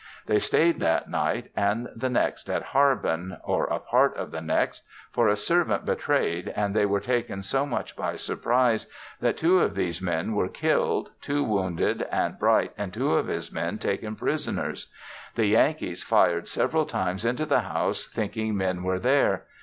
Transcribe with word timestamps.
They 0.25 0.39
stayed 0.39 0.79
that 0.79 1.11
night, 1.11 1.51
and 1.55 1.87
the 1.95 2.09
next 2.09 2.49
at 2.49 2.63
Harbin, 2.63 3.37
or 3.43 3.65
a 3.65 3.77
part 3.77 4.17
of 4.17 4.31
the 4.31 4.41
next, 4.41 4.81
for 5.11 5.27
a 5.27 5.35
servant 5.35 5.85
betrayed 5.85 6.51
and 6.55 6.75
they 6.75 6.87
were 6.87 6.99
taken 6.99 7.43
so 7.43 7.67
much 7.67 7.95
by 7.95 8.15
surprise 8.15 8.87
that 9.19 9.37
two 9.37 9.59
of 9.59 9.75
these 9.75 10.01
men 10.01 10.33
were 10.33 10.49
killed, 10.49 11.11
two 11.21 11.43
wounded 11.43 12.01
and 12.11 12.39
Bright 12.39 12.73
and 12.79 12.91
two 12.91 13.13
of 13.13 13.27
his 13.27 13.51
men 13.51 13.77
taken 13.77 14.15
prisoners. 14.15 14.87
The 15.35 15.45
Yankees 15.45 16.01
fired 16.01 16.47
several 16.47 16.87
times 16.87 17.23
into 17.23 17.45
the 17.45 17.61
house 17.61 18.07
thinking 18.07 18.57
men 18.57 18.81
were 18.81 18.97
there. 18.97 19.43